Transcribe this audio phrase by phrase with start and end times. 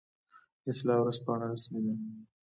[0.69, 1.93] اصلاح ورځپاڼه رسمي ده